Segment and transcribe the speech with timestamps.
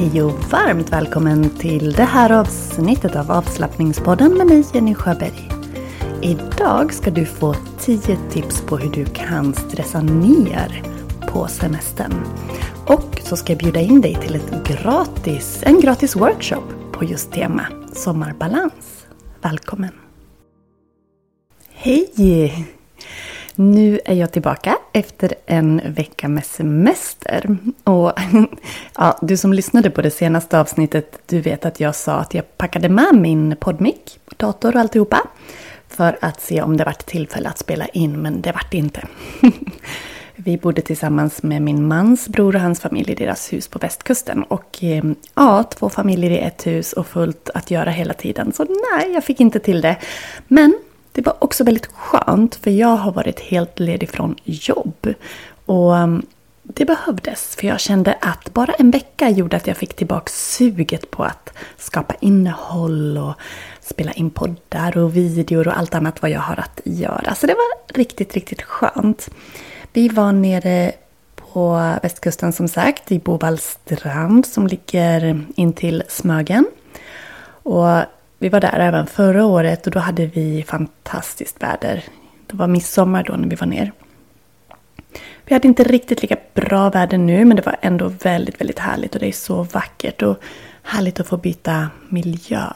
[0.00, 5.50] Hej och varmt välkommen till det här avsnittet av avslappningspodden med mig Jenny Sjöberg.
[6.22, 10.82] Idag ska du få 10 tips på hur du kan stressa ner
[11.28, 12.12] på semestern.
[12.86, 17.32] Och så ska jag bjuda in dig till ett gratis, en gratis workshop på just
[17.32, 19.06] tema sommarbalans.
[19.42, 19.92] Välkommen!
[21.72, 22.79] Hej!
[23.54, 27.56] Nu är jag tillbaka efter en vecka med semester.
[27.84, 28.12] Och
[28.96, 32.58] ja, du som lyssnade på det senaste avsnittet, du vet att jag sa att jag
[32.58, 35.20] packade med min poddmick, dator och alltihopa.
[35.88, 39.06] För att se om det vart tillfälle att spela in, men det vart inte.
[40.36, 44.42] Vi bodde tillsammans med min mans bror och hans familj i deras hus på västkusten.
[44.42, 48.52] Och eh, ja, två familjer i ett hus och fullt att göra hela tiden.
[48.52, 49.96] Så nej, jag fick inte till det.
[50.48, 50.74] Men
[51.12, 55.14] det var också väldigt skönt för jag har varit helt ledig från jobb.
[55.66, 56.26] Och um,
[56.62, 61.10] det behövdes för jag kände att bara en vecka gjorde att jag fick tillbaka suget
[61.10, 63.34] på att skapa innehåll och
[63.80, 67.34] spela in poddar och videor och allt annat vad jag har att göra.
[67.34, 69.30] Så det var riktigt, riktigt skönt.
[69.92, 70.92] Vi var nere
[71.36, 76.66] på västkusten som sagt, i Bovallstrand som ligger intill Smögen.
[77.62, 78.02] Och
[78.42, 82.04] vi var där även förra året och då hade vi fantastiskt väder.
[82.46, 83.92] Det var midsommar då när vi var ner.
[85.44, 89.14] Vi hade inte riktigt lika bra väder nu men det var ändå väldigt, väldigt härligt
[89.14, 90.42] och det är så vackert och
[90.82, 92.66] härligt att få byta miljö.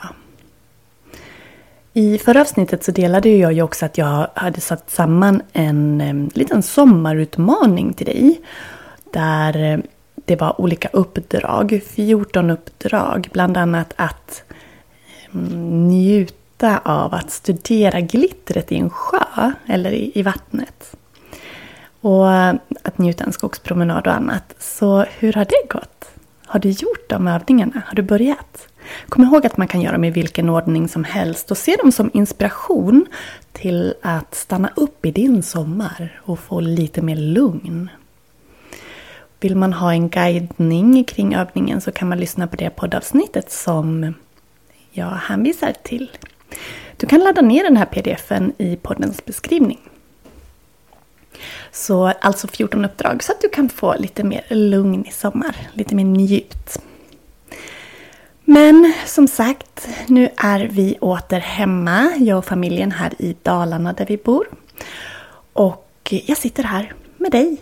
[1.93, 6.31] I förra avsnittet så delade jag ju också att jag hade satt samman en, en
[6.35, 8.41] liten sommarutmaning till dig.
[9.13, 9.83] Där
[10.15, 14.44] det var olika uppdrag, 14 uppdrag, bland annat att
[15.89, 20.97] njuta av att studera glittret i en sjö eller i, i vattnet.
[22.01, 22.29] Och
[22.83, 24.55] att njuta en skogspromenad och annat.
[24.59, 26.11] Så hur har det gått?
[26.47, 27.83] Har du gjort de övningarna?
[27.87, 28.69] Har du börjat?
[29.09, 31.93] Kom ihåg att man kan göra dem i vilken ordning som helst och se dem
[31.93, 33.07] som inspiration
[33.53, 37.91] till att stanna upp i din sommar och få lite mer lugn.
[39.41, 44.15] Vill man ha en guidning kring övningen så kan man lyssna på det poddavsnittet som
[44.95, 46.11] jag hänvisar till.
[46.97, 49.81] Du kan ladda ner den här pdfen i poddens beskrivning.
[51.73, 55.95] Så alltså 14 uppdrag så att du kan få lite mer lugn i sommar, lite
[55.95, 56.79] mer njut.
[58.45, 64.07] Men som sagt, nu är vi åter hemma, jag och familjen här i Dalarna där
[64.07, 64.49] vi bor.
[65.53, 67.57] Och jag sitter här med dig.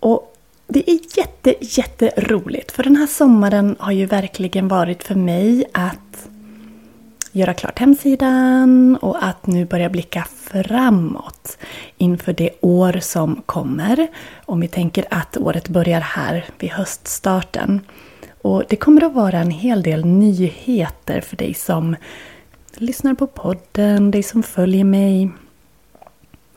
[0.00, 0.33] Och
[0.74, 6.28] det är jätte, jätteroligt för den här sommaren har ju verkligen varit för mig att
[7.32, 11.58] göra klart hemsidan och att nu börja blicka framåt
[11.96, 14.08] inför det år som kommer.
[14.44, 17.80] Om vi tänker att året börjar här vid höststarten.
[18.42, 21.96] Och det kommer att vara en hel del nyheter för dig som
[22.74, 25.30] lyssnar på podden, dig som följer mig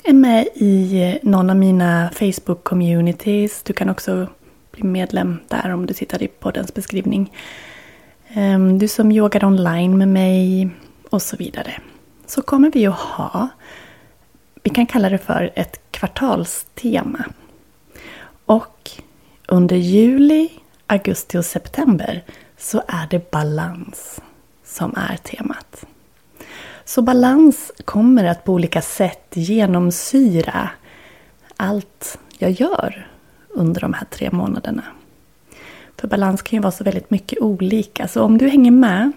[0.04, 3.62] är med i någon av mina Facebook-communities.
[3.66, 4.28] Du kan också
[4.72, 7.34] bli medlem där om du tittar i poddens beskrivning.
[8.30, 10.70] Ehm, du som yogar online med mig
[11.10, 11.82] och så vidare.
[12.26, 13.48] Så kommer vi att ha,
[14.64, 17.26] vi kan kalla det för ett kvartalstema.
[18.46, 18.92] Och
[19.48, 20.50] under juli,
[20.88, 22.24] augusti och september
[22.58, 24.22] så är det balans
[24.66, 25.86] som är temat.
[26.88, 30.70] Så balans kommer att på olika sätt genomsyra
[31.58, 33.08] allt jag gör
[33.50, 34.84] under de här tre månaderna.
[35.98, 38.08] För balans kan ju vara så väldigt mycket olika.
[38.08, 39.12] Så om du hänger med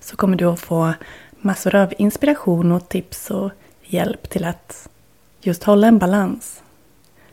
[0.00, 0.92] så kommer du att få
[1.40, 3.50] massor av inspiration och tips och
[3.82, 4.88] hjälp till att
[5.40, 6.62] just hålla en balans.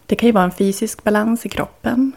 [0.06, 2.12] Det kan ju vara en fysisk balans i kroppen,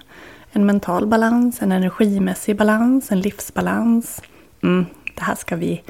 [0.52, 4.22] en mental balans, en energimässig balans, en livsbalans.
[4.62, 4.86] Mm,
[5.16, 5.82] det här ska vi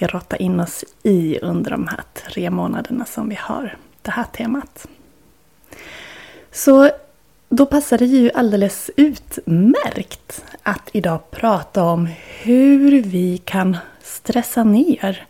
[0.00, 4.86] grotta in oss i under de här tre månaderna som vi har det här temat.
[6.52, 6.90] Så
[7.48, 12.08] då passar det ju alldeles utmärkt att idag prata om
[12.42, 15.26] hur vi kan stressa ner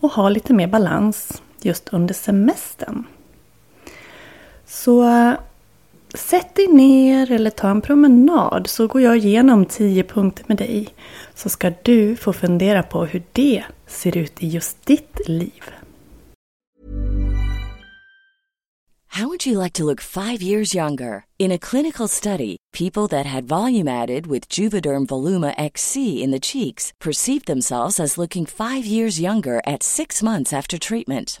[0.00, 3.04] och ha lite mer balans just under semestern.
[4.66, 5.04] Så
[6.14, 10.88] sätt dig ner eller ta en promenad så går jag igenom 10 punkter med dig.
[11.34, 15.64] Så ska du få fundera på hur det ser ut i just ditt liv.
[19.18, 21.24] How would you like to look five years younger?
[21.38, 26.38] In a clinical study, people that had volume added with Juvederm Voluma XC in the
[26.38, 31.40] cheeks perceived themselves as looking five years younger at six months after treatment.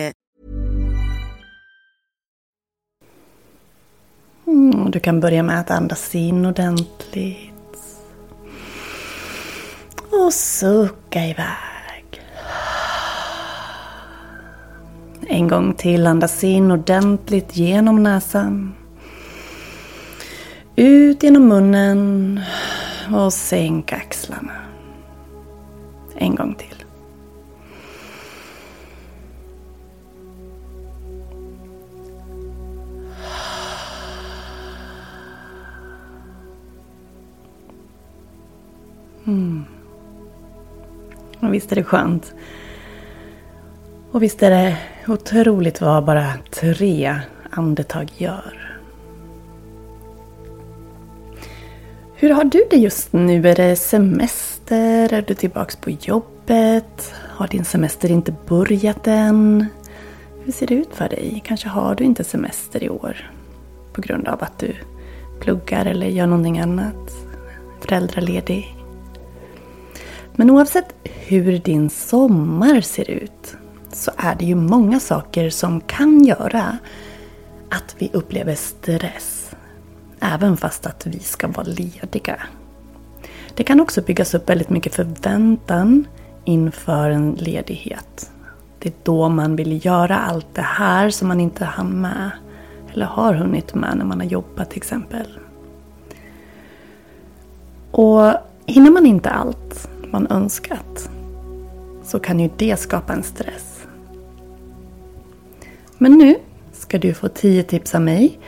[4.51, 7.51] Mm, du kan börja med att andas in ordentligt.
[10.11, 12.21] Och sucka iväg.
[15.27, 18.73] En gång till, andas in ordentligt genom näsan.
[20.75, 22.41] Ut genom munnen
[23.15, 24.53] och sänk axlarna.
[26.15, 26.80] En gång till.
[39.31, 39.63] Mm.
[41.39, 42.33] Och visst är det skönt.
[44.11, 47.19] Och visst är det otroligt vad bara tre
[47.49, 48.79] andetag gör.
[52.15, 53.49] Hur har du det just nu?
[53.49, 55.13] Är det semester?
[55.13, 57.13] Är du tillbaks på jobbet?
[57.29, 59.65] Har din semester inte börjat än?
[60.43, 61.41] Hur ser det ut för dig?
[61.45, 63.31] Kanske har du inte semester i år
[63.93, 64.75] på grund av att du
[65.39, 67.11] pluggar eller gör någonting annat?
[67.81, 68.80] Föräldraledig?
[70.41, 73.55] Men oavsett hur din sommar ser ut
[73.91, 76.77] så är det ju många saker som kan göra
[77.69, 79.51] att vi upplever stress.
[80.19, 82.39] Även fast att vi ska vara lediga.
[83.55, 86.07] Det kan också byggas upp väldigt mycket förväntan
[86.45, 88.31] inför en ledighet.
[88.79, 92.31] Det är då man vill göra allt det här som man inte hann med.
[92.93, 95.39] Eller har hunnit med när man har jobbat till exempel.
[97.91, 98.33] Och
[98.65, 101.09] hinner man inte allt man önskat
[102.03, 103.85] så kan ju det skapa en stress.
[105.97, 106.35] Men nu
[106.71, 108.39] ska du få 10 tips av mig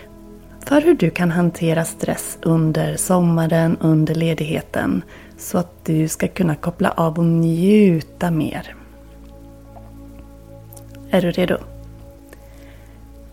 [0.65, 5.01] för hur du kan hantera stress under sommaren, under ledigheten
[5.37, 8.75] så att du ska kunna koppla av och njuta mer.
[11.09, 11.57] Är du redo?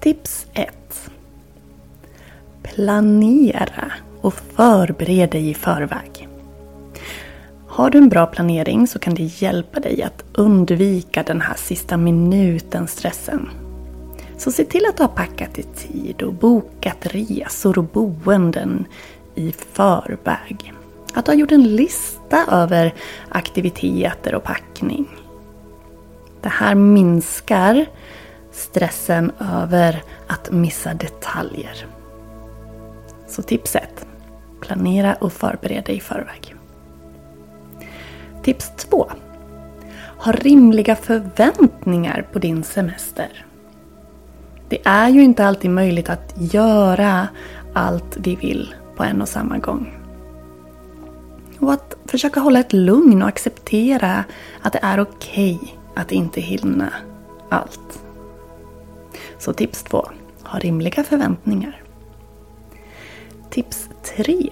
[0.01, 1.11] Tips 1.
[2.63, 6.30] Planera och förbered dig i förväg.
[7.81, 11.97] Har du en bra planering så kan det hjälpa dig att undvika den här sista
[11.97, 13.49] minuten stressen.
[14.37, 18.87] Så se till att du har packat i tid och bokat resor och boenden
[19.35, 20.73] i förväg.
[21.15, 22.95] Att du har gjort en lista över
[23.29, 25.09] aktiviteter och packning.
[26.43, 27.87] Det här minskar
[28.53, 31.87] stressen över att missa detaljer.
[33.29, 34.07] Så tips 1.
[34.61, 36.60] Planera och förbered dig i förväg.
[38.43, 39.11] Tips 2.
[40.19, 43.47] Ha rimliga förväntningar på din semester.
[44.69, 47.29] Det är ju inte alltid möjligt att göra
[47.73, 49.97] allt vi vill på en och samma gång.
[51.59, 54.25] Och att försöka hålla ett lugn och acceptera
[54.61, 56.93] att det är okej okay att inte hinna
[57.49, 58.03] allt.
[59.39, 60.11] Så tips 2.
[60.43, 61.83] Ha rimliga förväntningar.
[63.51, 64.51] Tips 3.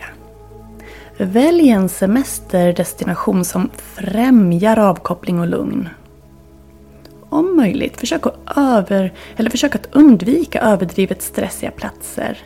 [1.21, 5.89] Välj en semesterdestination som främjar avkoppling och lugn.
[7.29, 12.39] Om möjligt, försök att, över, eller försök att undvika överdrivet stressiga platser.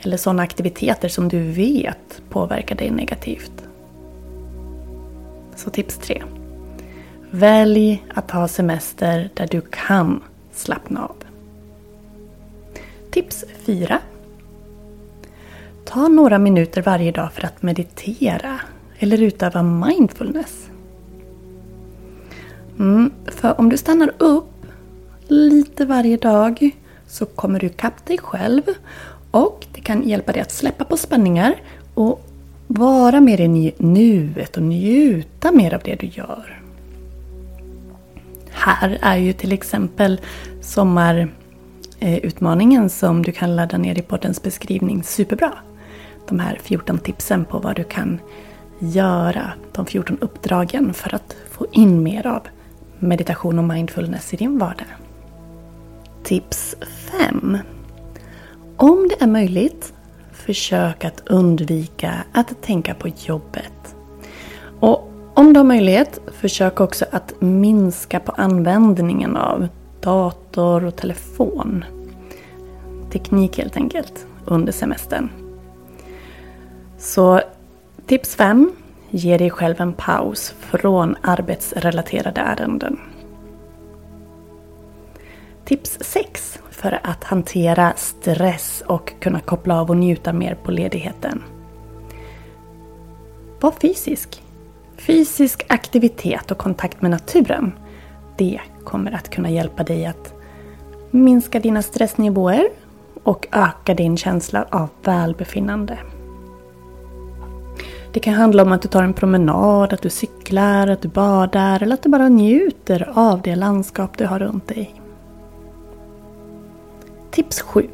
[0.00, 3.52] Eller sådana aktiviteter som du vet påverkar dig negativt.
[5.56, 6.22] Så tips 3.
[7.30, 10.22] Välj att ha semester där du kan
[10.52, 11.16] slappna av.
[13.10, 13.98] Tips 4.
[15.86, 18.60] Ta några minuter varje dag för att meditera
[18.98, 20.68] eller utöva mindfulness.
[22.78, 24.66] Mm, för om du stannar upp
[25.28, 26.70] lite varje dag
[27.06, 28.62] så kommer du ikapp dig själv
[29.30, 31.54] och det kan hjälpa dig att släppa på spänningar
[31.94, 32.26] och
[32.66, 36.62] vara mer i nuet och njuta mer av det du gör.
[38.50, 40.20] Här är ju till exempel
[40.60, 45.52] sommarutmaningen som du kan ladda ner i poddens beskrivning superbra.
[46.28, 48.20] De här 14 tipsen på vad du kan
[48.78, 52.42] göra, de 14 uppdragen för att få in mer av
[52.98, 54.86] meditation och mindfulness i din vardag.
[56.22, 56.76] Tips
[57.18, 57.58] 5.
[58.76, 59.92] Om det är möjligt,
[60.32, 63.96] försök att undvika att tänka på jobbet.
[64.80, 69.68] Och om du har möjlighet, försök också att minska på användningen av
[70.00, 71.84] dator och telefon.
[73.12, 75.45] Teknik helt enkelt, under semestern.
[77.06, 77.40] Så
[78.06, 78.72] tips 5.
[79.10, 83.00] Ge dig själv en paus från arbetsrelaterade ärenden.
[85.64, 91.42] Tips 6 för att hantera stress och kunna koppla av och njuta mer på ledigheten.
[93.60, 94.42] Var fysisk.
[94.96, 97.72] Fysisk aktivitet och kontakt med naturen.
[98.36, 100.34] Det kommer att kunna hjälpa dig att
[101.10, 102.68] minska dina stressnivåer
[103.22, 105.98] och öka din känsla av välbefinnande.
[108.16, 111.82] Det kan handla om att du tar en promenad, att du cyklar, att du badar
[111.82, 114.94] eller att du bara njuter av det landskap du har runt dig.
[117.30, 117.88] Tips 7.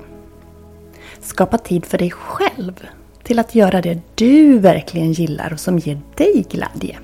[1.20, 2.86] Skapa tid för dig själv
[3.22, 6.98] till att göra det du verkligen gillar och som ger dig glädje.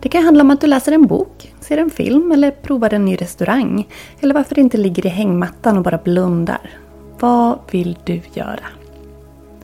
[0.00, 3.04] Det kan handla om att du läser en bok, ser en film eller provar en
[3.04, 3.88] ny restaurang.
[4.20, 6.70] Eller varför inte ligger i hängmattan och bara blundar.
[7.18, 8.66] Vad vill du göra?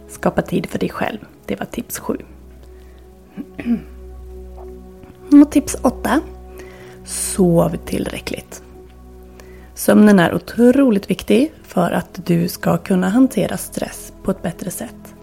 [0.09, 1.19] Skapa tid för dig själv.
[1.49, 2.17] Det var tips 7.
[3.59, 3.81] Mm.
[5.43, 6.21] Och tips 8.
[7.05, 8.63] Sov tillräckligt.
[9.75, 15.15] Sömnen är otroligt viktig för att du ska kunna hantera stress på ett bättre sätt.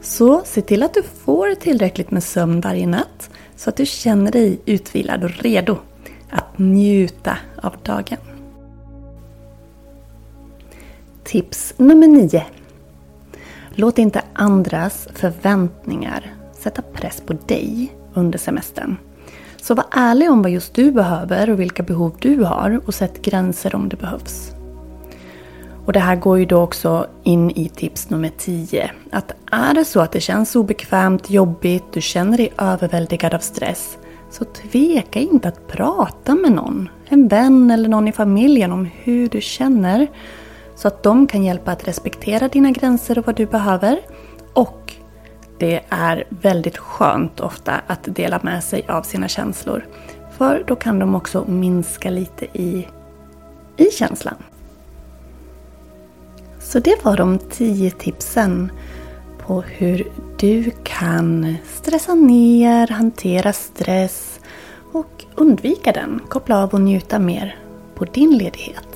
[0.00, 4.32] Så se till att du får tillräckligt med sömn varje natt så att du känner
[4.32, 5.76] dig utvilad och redo
[6.30, 8.18] att njuta av dagen.
[11.24, 12.44] Tips nummer 9.
[13.80, 18.96] Låt inte andras förväntningar sätta press på dig under semestern.
[19.62, 23.22] Så var ärlig om vad just du behöver och vilka behov du har och sätt
[23.22, 24.50] gränser om det behövs.
[25.84, 28.90] Och det här går ju då också in i tips nummer 10.
[29.10, 33.98] Att är det så att det känns obekvämt, jobbigt, du känner dig överväldigad av stress.
[34.30, 36.88] Så tveka inte att prata med någon.
[37.08, 40.08] En vän eller någon i familjen om hur du känner.
[40.78, 44.00] Så att de kan hjälpa att respektera dina gränser och vad du behöver.
[44.52, 44.94] Och
[45.58, 49.86] det är väldigt skönt ofta att dela med sig av sina känslor.
[50.36, 52.88] För då kan de också minska lite i,
[53.76, 54.34] i känslan.
[56.58, 58.72] Så det var de tio tipsen
[59.38, 64.40] på hur du kan stressa ner, hantera stress
[64.92, 66.20] och undvika den.
[66.28, 67.58] Koppla av och njuta mer
[67.94, 68.87] på din ledighet.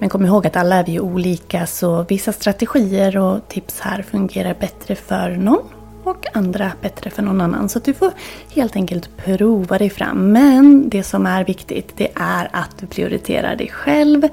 [0.00, 4.56] Men kom ihåg att alla är vi olika så vissa strategier och tips här fungerar
[4.60, 5.64] bättre för någon
[6.04, 7.68] och andra bättre för någon annan.
[7.68, 8.12] Så du får
[8.54, 10.32] helt enkelt prova dig fram.
[10.32, 14.28] Men det som är viktigt det är att du prioriterar dig själv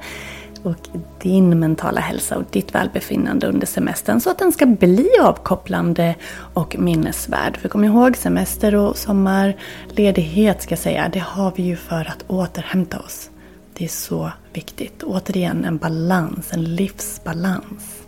[0.62, 0.88] och
[1.22, 6.14] din mentala hälsa och ditt välbefinnande under semestern så att den ska bli avkopplande
[6.54, 7.56] och minnesvärd.
[7.56, 12.24] För kom ihåg, semester och sommarledighet ska jag säga, det har vi ju för att
[12.28, 13.30] återhämta oss.
[13.78, 15.02] Det är så viktigt.
[15.02, 18.02] Återigen en balans, en livsbalans.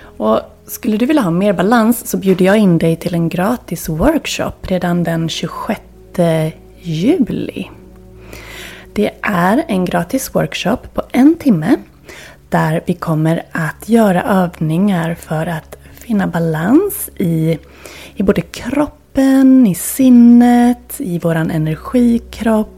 [0.00, 3.88] Och skulle du vilja ha mer balans så bjuder jag in dig till en gratis
[3.88, 5.80] workshop redan den 26
[6.80, 7.70] juli.
[8.92, 11.76] Det är en gratis workshop på en timme
[12.48, 17.58] där vi kommer att göra övningar för att finna balans i,
[18.14, 22.77] i både kroppen, i sinnet, i våran energikropp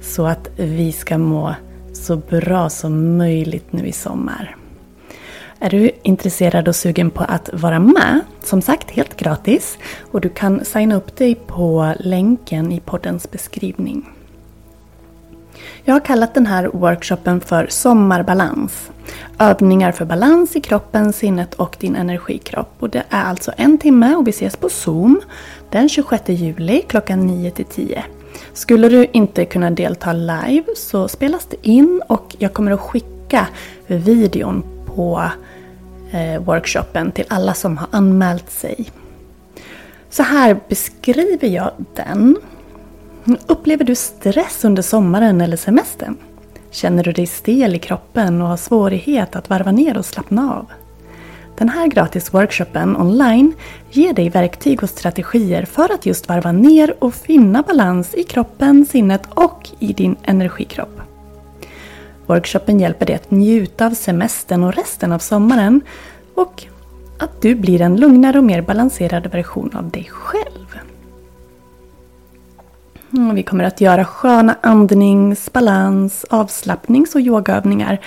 [0.00, 1.54] så att vi ska må
[1.92, 4.56] så bra som möjligt nu i sommar.
[5.62, 8.20] Är du intresserad och sugen på att vara med?
[8.42, 9.78] Som sagt helt gratis
[10.12, 14.08] och du kan signa upp dig på länken i poddens beskrivning.
[15.84, 18.90] Jag har kallat den här workshopen för Sommarbalans.
[19.38, 22.74] Övningar för balans i kroppen, sinnet och din energikropp.
[22.78, 25.20] Och det är alltså en timme och vi ses på Zoom
[25.70, 28.04] den 26 juli klockan 9 till 10.
[28.52, 33.46] Skulle du inte kunna delta live så spelas det in och jag kommer att skicka
[33.86, 35.30] videon på
[36.10, 38.90] eh, workshopen till alla som har anmält sig.
[40.10, 42.36] Så här beskriver jag den.
[43.46, 46.16] Upplever du stress under sommaren eller semestern?
[46.70, 50.66] Känner du dig stel i kroppen och har svårighet att varva ner och slappna av?
[51.60, 53.52] Den här gratis workshopen online
[53.90, 58.86] ger dig verktyg och strategier för att just varva ner och finna balans i kroppen,
[58.86, 61.00] sinnet och i din energikropp.
[62.26, 65.80] Workshopen hjälper dig att njuta av semestern och resten av sommaren
[66.34, 66.64] och
[67.18, 70.78] att du blir en lugnare och mer balanserad version av dig själv.
[73.12, 78.00] Mm, vi kommer att göra sköna andnings-, balans-, avslappnings och yogaövningar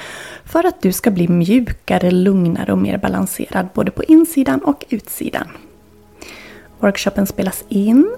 [0.54, 5.48] för att du ska bli mjukare, lugnare och mer balanserad både på insidan och utsidan.
[6.80, 8.16] Workshopen spelas in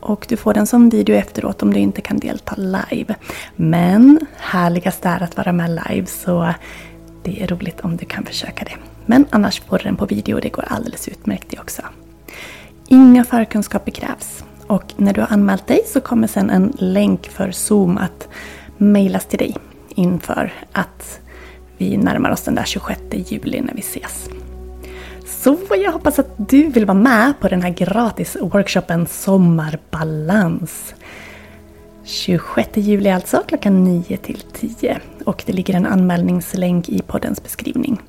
[0.00, 3.14] och du får den som video efteråt om du inte kan delta live.
[3.56, 6.54] Men härligast är att vara med live så
[7.22, 8.76] det är roligt om du kan försöka det.
[9.06, 11.82] Men annars får du den på video och det går alldeles utmärkt det också.
[12.88, 14.44] Inga förkunskaper krävs.
[14.66, 18.28] Och när du har anmält dig så kommer sen en länk för Zoom att
[18.76, 19.56] mejlas till dig
[19.94, 21.20] inför att
[21.78, 24.28] vi närmar oss den där 26 juli när vi ses.
[25.26, 30.94] Så jag hoppas att du vill vara med på den här gratis workshopen Sommarbalans.
[32.04, 35.00] 26 juli alltså, klockan 9 till 10.
[35.24, 38.00] Och det ligger en anmälningslänk i poddens beskrivning.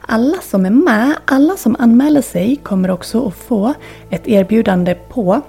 [0.00, 3.74] Alla som är med, alla som anmäler sig kommer också att få
[4.10, 5.40] ett erbjudande på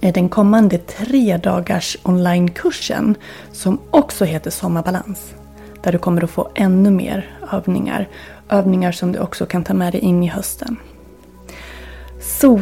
[0.00, 3.14] eh, den kommande tre dagars onlinekursen
[3.52, 5.34] som också heter Sommarbalans.
[5.82, 8.08] Där du kommer att få ännu mer övningar.
[8.48, 10.76] Övningar som du också kan ta med dig in i hösten.
[12.20, 12.56] Så,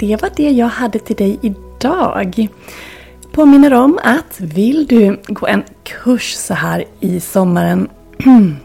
[0.00, 2.48] det var det jag hade till dig idag.
[3.32, 7.88] Påminner om att vill du gå en kurs så här i sommaren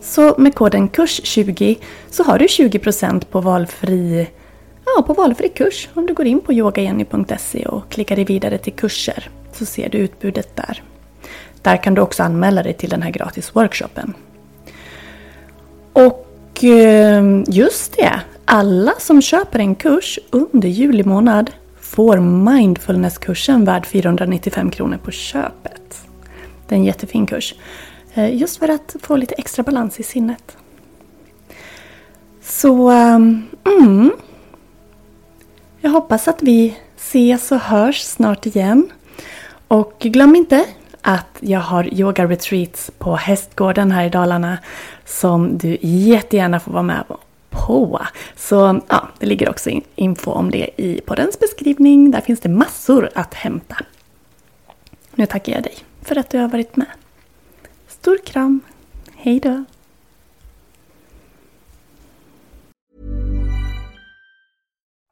[0.00, 1.76] så med koden KURS20
[2.10, 4.28] så har du 20% på valfri
[4.84, 5.88] ja, på valfri kurs.
[5.94, 9.98] Om du går in på yogajenny.se och klickar dig vidare till kurser så ser du
[9.98, 10.82] utbudet där.
[11.64, 14.14] Där kan du också anmäla dig till den här gratis workshopen.
[15.92, 21.50] Och eh, just det, alla som köper en kurs under juli månad
[21.80, 26.06] får mindfulnesskursen värd 495 kronor på köpet.
[26.68, 27.54] Det är en jättefin kurs.
[28.14, 30.56] Eh, just för att få lite extra balans i sinnet.
[32.42, 34.12] Så, ehm, mm,
[35.80, 38.90] jag hoppas att vi ses och hörs snart igen.
[39.68, 40.64] Och glöm inte
[41.06, 44.58] att jag har yoga retreats på Hästgården här i Dalarna
[45.04, 47.18] som du jättegärna får vara med på.
[48.36, 52.10] Så ja, det ligger också info om det i poddens beskrivning.
[52.10, 53.76] Där finns det massor att hämta.
[55.14, 56.86] Nu tackar jag dig för att du har varit med.
[57.88, 58.60] Stor kram!
[59.16, 59.64] hejdå!